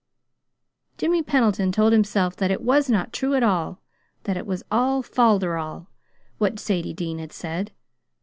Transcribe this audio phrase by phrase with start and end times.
[0.97, 3.83] Jimmy Pendleton told himself that it was not true at all;
[4.23, 5.85] that it was all falderal,
[6.39, 7.71] what Sadie Dean had said.